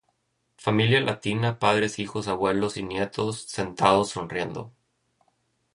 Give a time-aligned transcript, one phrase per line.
[0.57, 4.73] Familia latina, padres, hijos, abuelos y nietos sentados sonriendo.